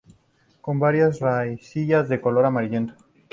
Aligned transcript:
Con 0.61 0.79
varias 0.79 1.19
raicillas 1.19 2.09
de 2.09 2.19
color 2.21 2.45
amarillento. 2.45 2.95